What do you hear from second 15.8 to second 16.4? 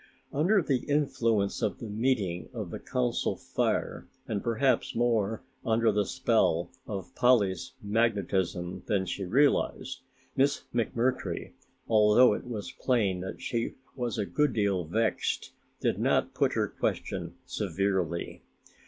did not